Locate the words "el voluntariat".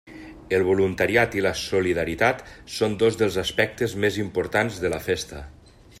0.57-1.37